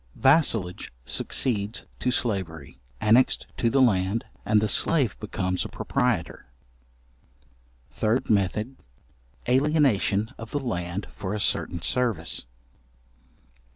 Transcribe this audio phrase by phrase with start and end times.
[0.15, 6.47] Vassalage succeeds to slavery, annexed to the land, and the slave becomes a proprietor.
[7.91, 8.77] Third method;
[9.47, 12.47] alienation of the land for a certain service.